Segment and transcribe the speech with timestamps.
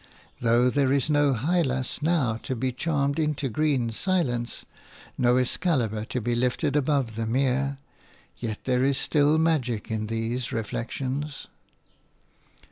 [0.39, 4.65] Though there is no Hylas now to be charmed into the green silence,
[5.15, 7.77] no Excalibur to be lifted above the mere,
[8.35, 11.45] yet there is still magic in these reflections.